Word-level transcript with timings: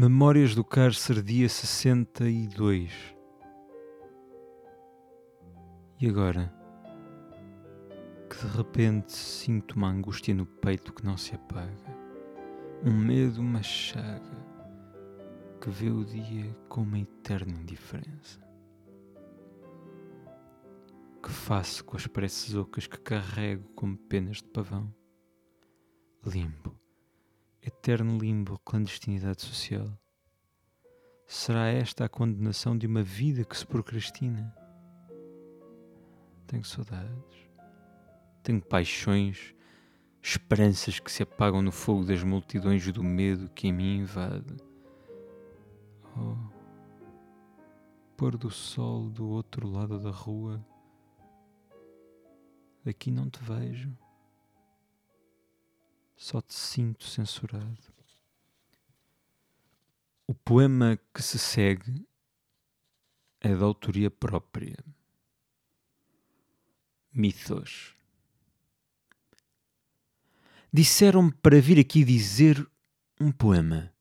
Memórias 0.00 0.54
do 0.54 0.62
Cárcere, 0.62 1.20
dia 1.20 1.48
62. 1.48 2.92
E 6.00 6.08
agora? 6.08 6.54
Que 8.30 8.46
de 8.46 8.56
repente 8.56 9.12
sinto 9.12 9.72
uma 9.72 9.88
angústia 9.88 10.32
no 10.32 10.46
peito 10.46 10.92
que 10.92 11.04
não 11.04 11.16
se 11.16 11.34
apaga. 11.34 11.98
Um 12.84 12.92
medo, 12.92 13.40
uma 13.40 13.60
chaga 13.60 14.46
que 15.60 15.68
vê 15.68 15.90
o 15.90 16.04
dia 16.04 16.56
com 16.68 16.82
uma 16.82 17.00
eterna 17.00 17.58
indiferença. 17.58 18.38
Que 21.20 21.28
faço 21.28 21.84
com 21.84 21.96
as 21.96 22.06
preces 22.06 22.54
ocas 22.54 22.86
que 22.86 23.00
carrego 23.00 23.68
como 23.70 23.98
penas 23.98 24.36
de 24.36 24.44
pavão? 24.44 24.94
Limbo 26.24 26.78
eterno 27.68 28.18
limbo, 28.18 28.58
clandestinidade 28.64 29.42
social? 29.42 29.86
Será 31.26 31.68
esta 31.68 32.06
a 32.06 32.08
condenação 32.08 32.76
de 32.76 32.86
uma 32.86 33.02
vida 33.02 33.44
que 33.44 33.56
se 33.56 33.66
procrastina? 33.66 34.54
Tenho 36.46 36.64
saudades, 36.64 37.36
tenho 38.42 38.62
paixões, 38.62 39.54
esperanças 40.22 40.98
que 40.98 41.12
se 41.12 41.22
apagam 41.22 41.60
no 41.60 41.70
fogo 41.70 42.04
das 42.04 42.22
multidões 42.22 42.90
do 42.90 43.04
medo 43.04 43.50
que 43.50 43.68
em 43.68 43.72
mim 43.72 43.98
invade. 43.98 44.56
Oh, 46.16 46.36
pôr 48.16 48.38
do 48.38 48.50
sol 48.50 49.10
do 49.10 49.28
outro 49.28 49.68
lado 49.68 50.00
da 50.00 50.10
rua, 50.10 50.64
daqui 52.82 53.10
não 53.10 53.28
te 53.28 53.42
vejo 53.42 53.94
só 56.18 56.40
te 56.42 56.52
sinto 56.52 57.04
censurado. 57.04 57.78
O 60.26 60.34
poema 60.34 60.98
que 61.14 61.22
se 61.22 61.38
segue 61.38 62.06
é 63.40 63.54
da 63.54 63.64
autoria 63.64 64.10
própria. 64.10 64.76
Mitos. 67.12 67.94
Disseram-me 70.72 71.32
para 71.32 71.60
vir 71.60 71.78
aqui 71.78 72.04
dizer 72.04 72.68
um 73.20 73.30
poema. 73.30 73.94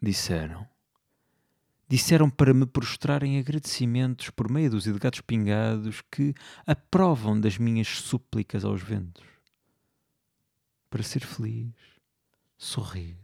Disseram. 0.00 0.68
Disseram 1.88 2.28
para 2.28 2.52
me 2.52 2.66
prostrar 2.66 3.22
em 3.22 3.38
agradecimentos 3.38 4.28
por 4.30 4.50
meio 4.50 4.70
dos 4.70 4.86
educados 4.86 5.22
pingados 5.22 6.02
que 6.10 6.34
aprovam 6.66 7.40
das 7.40 7.56
minhas 7.56 7.88
súplicas 7.88 8.64
aos 8.64 8.82
ventos 8.82 9.35
para 10.88 11.02
ser 11.02 11.20
feliz, 11.20 11.74
sorrir, 12.56 13.18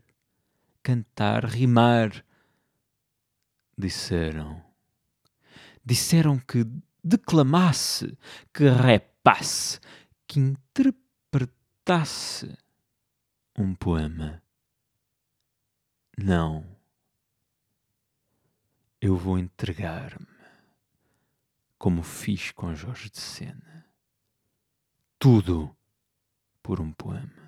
cantar, 0.82 1.44
rimar. 1.44 2.24
Disseram. 3.76 4.62
Disseram 5.84 6.38
que 6.38 6.64
declamasse, 7.02 8.16
que 8.52 8.68
repasse, 8.68 9.80
que 10.26 10.38
interpretasse 10.38 11.02
um 13.58 13.74
poema. 13.74 14.42
Não. 16.16 16.64
Eu 19.00 19.16
vou 19.16 19.36
entregar-me, 19.38 20.26
como 21.76 22.02
fiz 22.04 22.52
com 22.52 22.72
Jorge 22.74 23.10
de 23.10 23.18
Sena. 23.18 23.84
Tudo 25.18 25.76
por 26.62 26.80
um 26.80 26.92
poema. 26.92 27.41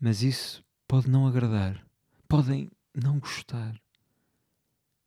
Mas 0.00 0.22
isso 0.22 0.62
pode 0.86 1.08
não 1.08 1.26
agradar. 1.26 1.84
Podem 2.28 2.70
não 2.94 3.18
gostar. 3.18 3.74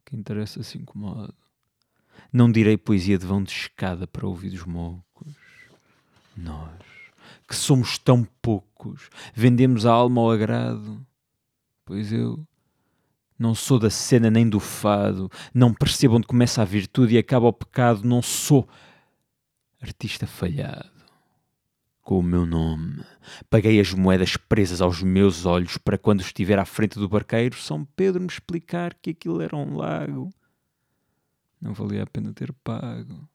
Que 0.05 0.15
interessa 0.15 0.63
se 0.63 0.77
incomoda. 0.77 1.33
Não 2.33 2.51
direi 2.51 2.77
poesia 2.77 3.17
de 3.17 3.25
vão 3.25 3.43
de 3.43 3.51
escada 3.51 4.07
para 4.07 4.27
ouvidos 4.27 4.65
moucos. 4.65 5.33
Nós, 6.35 6.81
que 7.47 7.55
somos 7.55 7.97
tão 7.97 8.23
poucos, 8.41 9.09
vendemos 9.33 9.85
a 9.85 9.91
alma 9.91 10.21
ao 10.21 10.31
agrado. 10.31 11.05
Pois 11.85 12.11
eu 12.11 12.45
não 13.37 13.53
sou 13.53 13.79
da 13.79 13.89
cena 13.89 14.29
nem 14.29 14.49
do 14.49 14.59
fado, 14.59 15.31
não 15.53 15.73
percebo 15.73 16.17
onde 16.17 16.27
começa 16.27 16.61
a 16.61 16.65
virtude 16.65 17.15
e 17.15 17.17
acaba 17.17 17.47
o 17.47 17.53
pecado, 17.53 18.03
não 18.03 18.21
sou 18.21 18.67
artista 19.81 20.27
falhado 20.27 20.98
com 22.09 22.17
o 22.17 22.23
meu 22.23 22.43
nome. 22.43 23.03
Paguei 23.51 23.79
as 23.79 23.93
moedas 23.93 24.35
presas 24.35 24.81
aos 24.81 25.03
meus 25.03 25.45
olhos 25.45 25.77
para 25.77 25.95
quando 25.95 26.21
estiver 26.21 26.57
à 26.57 26.65
frente 26.65 26.97
do 26.97 27.07
barqueiro, 27.07 27.55
São 27.55 27.85
Pedro 27.85 28.19
me 28.19 28.25
explicar 28.25 28.95
que 28.95 29.11
aquilo 29.11 29.39
era 29.43 29.55
um 29.55 29.77
lago. 29.77 30.31
Não 31.61 31.71
valia 31.71 32.01
a 32.01 32.07
pena 32.07 32.33
ter 32.33 32.51
pago. 32.51 33.29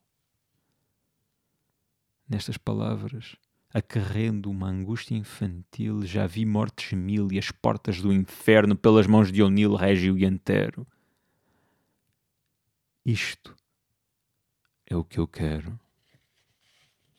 Nestas 2.28 2.56
palavras, 2.56 3.36
acarrendo 3.72 4.50
uma 4.50 4.70
angústia 4.70 5.14
infantil, 5.14 6.04
já 6.04 6.26
vi 6.26 6.44
mortes 6.44 6.98
mil 6.98 7.30
e 7.30 7.38
as 7.38 7.52
portas 7.52 8.00
do 8.00 8.12
inferno 8.12 8.74
pelas 8.74 9.06
mãos 9.06 9.30
de 9.30 9.40
Onil, 9.40 9.76
Régio 9.76 10.18
e 10.18 10.26
Antero. 10.26 10.84
Isto 13.06 13.54
é 14.84 14.96
o 14.96 15.04
que 15.04 15.20
eu 15.20 15.28
quero. 15.28 15.78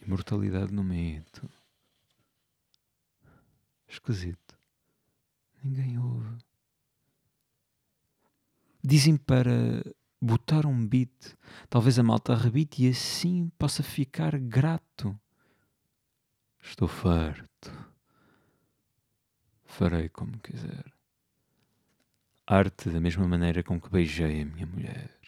Imortalidade 0.06 0.72
no 0.72 0.84
mito. 0.84 1.50
Esquisito. 3.88 4.56
Ninguém 5.64 5.98
ouve. 5.98 6.38
Dizem 8.84 9.18
para 9.18 9.84
botar 10.22 10.68
um 10.68 10.88
beat. 10.88 11.36
Talvez 11.70 11.98
a 11.98 12.04
malta 12.04 12.36
rebite 12.36 12.84
e 12.84 12.90
assim 12.90 13.50
possa 13.58 13.82
ficar 13.82 14.38
grato. 14.38 15.20
Estou 16.62 16.88
farto. 16.88 17.72
Farei 19.66 20.08
como 20.10 20.38
quiser. 20.40 20.86
Arte 22.46 22.92
da 22.92 23.02
mesma 23.02 23.28
maneira 23.28 23.64
com 23.64 23.82
que 23.82 23.90
beijei 23.90 24.44
a 24.44 24.46
minha 24.46 24.68
mulher. 24.68 25.20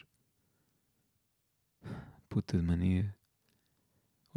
Puta 2.29 2.55
de 2.55 2.63
mania. 2.63 3.16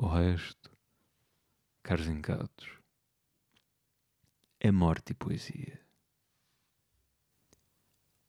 O 0.03 0.06
resto, 0.06 0.75
caros 1.83 2.06
encados, 2.06 2.78
é 4.59 4.72
morte 4.72 5.11
e 5.11 5.15
poesia. 5.15 5.78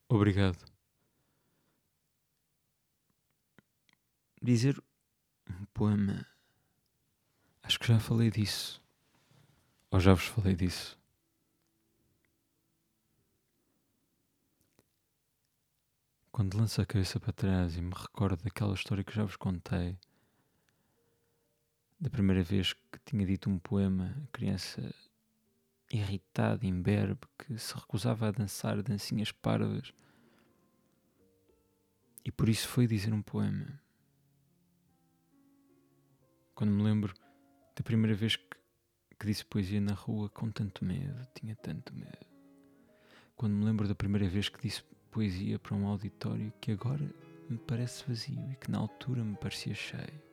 Obrigado. 0.10 0.66
Dizer 4.42 4.84
um 5.50 5.64
poema. 5.74 6.28
Acho 7.64 7.80
que 7.80 7.88
já 7.88 8.02
falei 8.02 8.30
disso. 8.30 8.84
Ou 9.92 10.02
já 10.02 10.14
vos 10.14 10.26
falei 10.26 10.58
disso. 10.58 11.00
Quando 16.34 16.58
lanço 16.58 16.82
a 16.82 16.86
cabeça 16.86 17.18
para 17.18 17.32
trás 17.32 17.78
e 17.78 17.82
me 17.82 17.94
recordo 17.96 18.44
daquela 18.44 18.74
história 18.74 19.06
que 19.06 19.16
já 19.16 19.24
vos 19.24 19.38
contei 19.38 19.98
da 22.02 22.10
primeira 22.10 22.42
vez 22.42 22.74
que 22.74 23.00
tinha 23.06 23.24
dito 23.24 23.48
um 23.48 23.60
poema, 23.60 24.18
a 24.24 24.28
criança 24.32 24.92
irritada, 25.92 26.66
imberbe, 26.66 27.22
que 27.38 27.56
se 27.60 27.76
recusava 27.76 28.28
a 28.28 28.32
dançar 28.32 28.82
dancinhas 28.82 29.32
parvas 29.32 29.94
e 32.26 32.32
por 32.32 32.50
isso 32.50 32.68
foi 32.68 32.88
dizer 32.88 33.14
um 33.14 33.22
poema. 33.22 33.80
Quando 36.56 36.72
me 36.72 36.82
lembro 36.82 37.14
da 37.76 37.84
primeira 37.84 38.16
vez 38.16 38.36
que, 38.36 38.58
que 39.20 39.26
disse 39.28 39.46
poesia 39.46 39.80
na 39.80 39.94
rua 39.94 40.28
com 40.30 40.50
tanto 40.50 40.84
medo, 40.84 41.28
tinha 41.36 41.56
tanto 41.56 41.94
medo. 41.94 42.26
Quando 43.36 43.54
me 43.54 43.66
lembro 43.66 43.88
da 43.88 43.96
primeira 43.96 44.28
vez 44.28 44.50
que 44.50 44.60
disse 44.60 44.84
poesia 45.12 45.60
para 45.60 45.76
um 45.76 45.86
auditório 45.86 46.52
que 46.60 46.72
agora 46.72 47.08
me 47.48 47.60
parece 47.60 48.04
vazio 48.08 48.52
e 48.52 48.56
que 48.56 48.72
na 48.72 48.80
altura 48.80 49.24
me 49.24 49.36
parecia 49.36 49.76
cheio. 49.76 50.31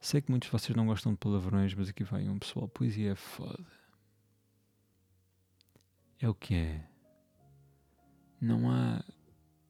Sei 0.00 0.22
que 0.22 0.30
muitos 0.30 0.48
de 0.48 0.52
vocês 0.52 0.76
não 0.76 0.86
gostam 0.86 1.12
de 1.12 1.18
palavrões, 1.18 1.74
mas 1.74 1.88
aqui 1.88 2.04
vai 2.04 2.28
um 2.28 2.38
pessoal. 2.38 2.68
Poesia 2.68 3.12
é 3.12 3.14
foda. 3.16 3.66
É 6.20 6.28
o 6.28 6.34
que 6.34 6.54
é. 6.54 6.88
Não 8.40 8.70
há 8.70 9.04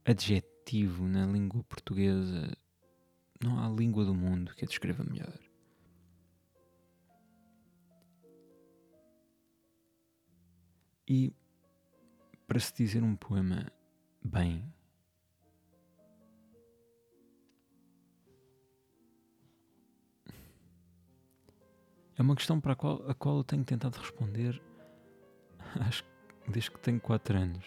adjetivo 0.04 1.08
na 1.08 1.26
língua 1.26 1.62
portuguesa. 1.64 2.56
Não 3.42 3.58
há 3.58 3.68
língua 3.68 4.04
do 4.04 4.14
mundo 4.14 4.54
que 4.54 4.64
a 4.64 4.68
descreva 4.68 5.02
melhor. 5.02 5.38
E 11.06 11.32
para 12.46 12.60
se 12.60 12.74
dizer 12.74 13.02
um 13.02 13.16
poema 13.16 13.72
bem, 14.22 14.62
é 22.18 22.22
uma 22.22 22.34
questão 22.34 22.60
para 22.60 22.72
a 22.72 22.76
qual, 22.76 23.08
a 23.08 23.14
qual 23.14 23.38
eu 23.38 23.44
tenho 23.44 23.64
tentado 23.64 23.98
responder 23.98 24.60
acho 25.80 26.04
desde 26.48 26.70
que 26.70 26.80
tenho 26.80 27.00
4 27.00 27.38
anos. 27.38 27.64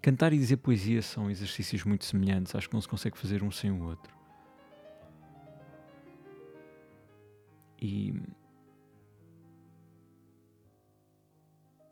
Cantar 0.00 0.32
e 0.32 0.38
dizer 0.38 0.58
poesia 0.58 1.02
são 1.02 1.30
exercícios 1.30 1.84
muito 1.84 2.04
semelhantes, 2.04 2.54
acho 2.54 2.68
que 2.68 2.74
não 2.74 2.80
se 2.80 2.88
consegue 2.88 3.18
fazer 3.18 3.42
um 3.42 3.50
sem 3.50 3.70
o 3.70 3.82
outro. 3.82 4.14
E 7.80 8.14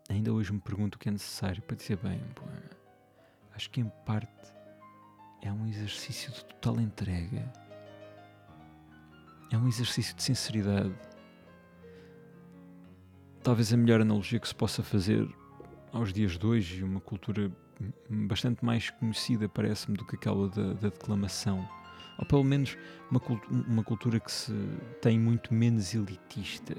ainda 0.09 0.33
hoje 0.33 0.53
me 0.53 0.59
pergunto 0.59 0.95
o 0.95 0.99
que 0.99 1.09
é 1.09 1.11
necessário 1.11 1.61
para 1.61 1.75
dizer 1.75 1.97
bem 1.97 2.23
um 2.23 2.33
poema. 2.33 2.69
Acho 3.53 3.69
que 3.69 3.81
em 3.81 3.91
parte 4.05 4.53
é 5.41 5.51
um 5.51 5.67
exercício 5.67 6.31
de 6.31 6.43
total 6.45 6.79
entrega. 6.79 7.51
É 9.51 9.57
um 9.57 9.67
exercício 9.67 10.15
de 10.15 10.23
sinceridade. 10.23 10.95
Talvez 13.45 13.71
a 13.71 13.77
melhor 13.77 14.01
analogia 14.01 14.39
que 14.39 14.47
se 14.47 14.55
possa 14.55 14.81
fazer 14.81 15.29
aos 15.93 16.11
dias 16.11 16.35
de 16.35 16.47
hoje, 16.47 16.83
uma 16.83 16.99
cultura 16.99 17.55
bastante 18.09 18.65
mais 18.65 18.89
conhecida, 18.89 19.47
parece-me, 19.47 19.95
do 19.95 20.03
que 20.03 20.15
aquela 20.15 20.49
da, 20.49 20.73
da, 20.73 20.89
declamação. 20.89 21.63
Ou 22.17 22.25
pelo 22.25 22.43
menos 22.43 22.75
uma, 23.11 23.21
uma 23.67 23.83
cultura 23.83 24.19
que 24.19 24.31
se 24.31 24.51
tem 24.99 25.19
muito 25.19 25.53
menos 25.53 25.93
elitista. 25.93 26.75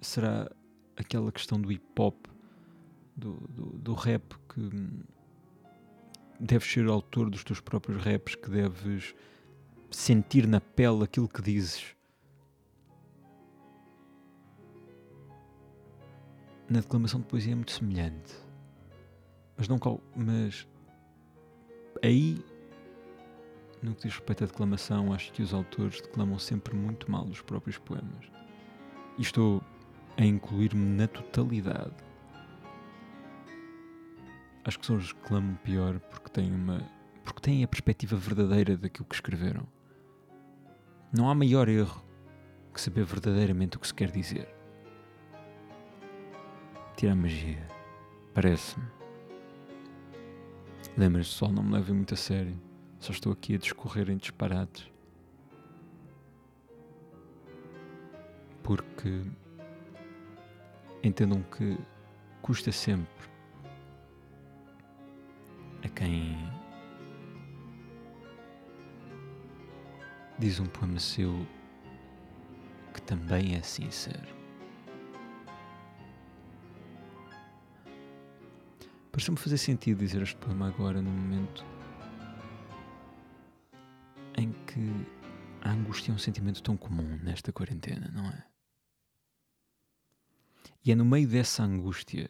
Será 0.00 0.50
aquela 0.96 1.30
questão 1.30 1.60
do 1.60 1.70
hip 1.70 1.84
hop, 1.98 2.16
do, 3.14 3.34
do, 3.50 3.66
do 3.76 3.92
rap, 3.92 4.34
que 4.48 4.70
deves 6.40 6.66
ser 6.66 6.86
autor 6.86 7.28
dos 7.28 7.44
teus 7.44 7.60
próprios 7.60 8.02
raps, 8.02 8.36
que 8.36 8.48
deves 8.48 9.14
sentir 9.90 10.46
na 10.46 10.62
pele 10.62 11.04
aquilo 11.04 11.28
que 11.28 11.42
dizes. 11.42 11.97
Na 16.68 16.80
declamação 16.80 17.20
de 17.20 17.26
poesia 17.26 17.52
é 17.52 17.54
muito 17.54 17.72
semelhante. 17.72 18.34
Mas 19.56 19.68
não 19.68 19.78
mas 20.14 20.68
aí 22.02 22.44
no 23.82 23.94
que 23.94 24.02
diz 24.02 24.14
respeito 24.14 24.44
à 24.44 24.46
declamação, 24.46 25.12
acho 25.12 25.32
que 25.32 25.42
os 25.42 25.54
autores 25.54 26.00
declamam 26.00 26.38
sempre 26.38 26.74
muito 26.74 27.10
mal 27.10 27.24
os 27.24 27.40
próprios 27.40 27.78
poemas. 27.78 28.26
E 29.16 29.22
estou 29.22 29.62
a 30.16 30.24
incluir-me 30.24 30.96
na 30.96 31.06
totalidade. 31.06 31.94
Acho 34.64 34.78
que 34.78 34.86
são 34.86 34.96
os 34.96 35.12
que 35.12 35.20
declamam 35.20 35.54
pior 35.62 35.98
porque 36.00 36.28
têm 36.28 36.52
uma 36.52 36.80
porque 37.24 37.40
têm 37.42 37.62
a 37.62 37.68
perspectiva 37.68 38.16
verdadeira 38.16 38.76
daquilo 38.76 39.06
que 39.06 39.14
escreveram. 39.14 39.66
Não 41.12 41.28
há 41.28 41.34
maior 41.34 41.68
erro 41.68 42.02
que 42.72 42.80
saber 42.80 43.04
verdadeiramente 43.04 43.76
o 43.76 43.80
que 43.80 43.86
se 43.86 43.94
quer 43.94 44.10
dizer. 44.10 44.57
Tira 46.98 47.12
a 47.12 47.14
magia. 47.14 47.64
Parece-me. 48.34 48.84
Lembras-te, 50.96 51.30
pessoal, 51.30 51.52
não 51.52 51.62
me 51.62 51.74
levem 51.74 51.94
muito 51.94 52.14
a 52.14 52.16
sério. 52.16 52.60
Só 52.98 53.12
estou 53.12 53.32
aqui 53.32 53.54
a 53.54 53.58
discorrer 53.58 54.10
em 54.10 54.16
disparates. 54.16 54.90
Porque 58.64 59.22
entendam 61.00 61.40
que 61.40 61.78
custa 62.42 62.72
sempre 62.72 63.28
a 65.84 65.88
quem 65.90 66.36
diz 70.36 70.58
um 70.58 70.66
poema 70.66 70.98
seu 70.98 71.46
que 72.92 73.00
também 73.02 73.54
é 73.54 73.62
sincero. 73.62 74.37
Pareceu-me 79.18 79.40
fazer 79.40 79.58
sentido 79.58 79.98
dizer 79.98 80.22
este 80.22 80.36
poema 80.36 80.68
agora, 80.68 81.02
no 81.02 81.10
momento 81.10 81.66
em 84.36 84.52
que 84.64 84.78
a 85.60 85.72
angústia 85.72 86.12
é 86.12 86.14
um 86.14 86.18
sentimento 86.18 86.62
tão 86.62 86.76
comum 86.76 87.18
nesta 87.24 87.52
quarentena, 87.52 88.08
não 88.14 88.30
é? 88.30 88.46
E 90.84 90.92
é 90.92 90.94
no 90.94 91.04
meio 91.04 91.28
dessa 91.28 91.64
angústia 91.64 92.28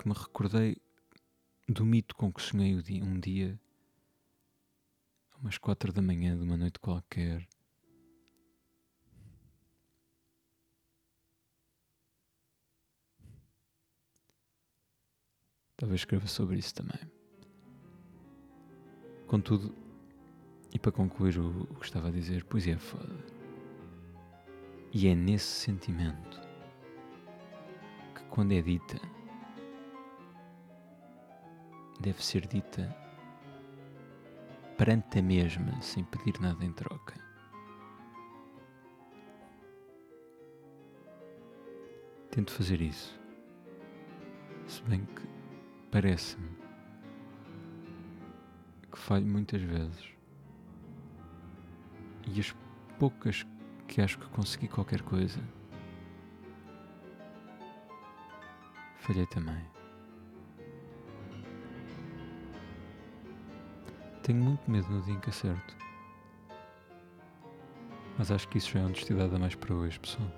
que 0.00 0.08
me 0.08 0.14
recordei 0.14 0.78
do 1.68 1.86
mito 1.86 2.16
com 2.16 2.32
que 2.32 2.42
sonhei 2.42 2.74
um 3.04 3.20
dia, 3.20 3.56
umas 5.40 5.58
quatro 5.58 5.92
da 5.92 6.02
manhã 6.02 6.36
de 6.36 6.42
uma 6.42 6.56
noite 6.56 6.80
qualquer. 6.80 7.46
Talvez 15.80 16.02
escreva 16.02 16.26
sobre 16.26 16.58
isso 16.58 16.74
também. 16.74 17.00
Contudo, 19.26 19.74
e 20.74 20.78
para 20.78 20.92
concluir 20.92 21.38
o, 21.38 21.62
o 21.62 21.76
que 21.76 21.86
estava 21.86 22.08
a 22.08 22.10
dizer, 22.10 22.44
poesia 22.44 22.74
é 22.74 22.78
foda. 22.78 23.16
E 24.92 25.08
é 25.08 25.14
nesse 25.14 25.46
sentimento 25.46 26.38
que, 28.14 28.22
quando 28.24 28.52
é 28.52 28.60
dita, 28.60 29.00
deve 31.98 32.22
ser 32.22 32.46
dita 32.46 32.94
perante 34.76 35.18
a 35.18 35.22
mesma, 35.22 35.80
sem 35.80 36.04
pedir 36.04 36.38
nada 36.42 36.62
em 36.62 36.74
troca. 36.74 37.18
Tento 42.30 42.52
fazer 42.52 42.82
isso, 42.82 43.18
se 44.66 44.82
bem 44.82 45.06
que 45.06 45.39
parece-me 45.90 46.48
que 48.90 48.98
falho 48.98 49.26
muitas 49.26 49.62
vezes. 49.62 50.08
E 52.26 52.40
as 52.40 52.54
poucas 52.98 53.46
que 53.88 54.00
acho 54.00 54.18
que 54.18 54.28
consegui 54.28 54.68
qualquer 54.68 55.02
coisa, 55.02 55.40
falhei 58.98 59.26
também. 59.26 59.64
Tenho 64.22 64.42
muito 64.42 64.70
medo 64.70 64.88
no 64.90 65.02
dia 65.02 65.14
em 65.14 65.20
que 65.20 65.30
acerto. 65.30 65.76
Mas 68.18 68.30
acho 68.30 68.46
que 68.48 68.58
isso 68.58 68.70
já 68.70 68.80
é 68.80 68.84
honestidade 68.84 69.34
a 69.34 69.38
mais 69.38 69.54
para 69.54 69.74
hoje, 69.74 69.98
pessoal. 69.98 70.30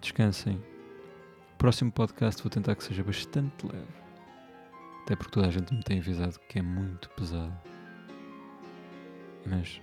Descansem. 0.00 0.73
Próximo 1.64 1.90
podcast 1.90 2.42
vou 2.42 2.50
tentar 2.50 2.74
que 2.74 2.84
seja 2.84 3.02
bastante 3.02 3.66
leve. 3.66 3.94
Até 5.02 5.16
porque 5.16 5.32
toda 5.32 5.46
a 5.46 5.50
gente 5.50 5.72
me 5.72 5.82
tem 5.82 5.98
avisado 5.98 6.38
que 6.40 6.58
é 6.58 6.62
muito 6.62 7.08
pesado. 7.12 7.58
Mas 9.46 9.80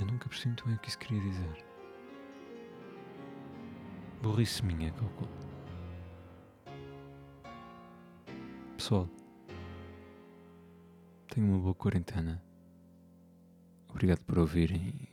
eu 0.00 0.06
nunca 0.06 0.28
percebi 0.28 0.48
muito 0.48 0.66
bem 0.66 0.74
o 0.74 0.78
que 0.80 0.88
isso 0.88 0.98
queria 0.98 1.20
dizer. 1.20 1.64
Burrice 4.22 4.64
minha, 4.64 4.90
calculo. 4.90 5.30
Pessoal, 8.76 9.08
tenham 11.28 11.48
uma 11.48 11.60
boa 11.60 11.76
quarentena. 11.76 12.42
Obrigado 13.88 14.24
por 14.24 14.36
ouvirem. 14.36 15.08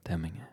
Até 0.00 0.14
amanhã. 0.14 0.48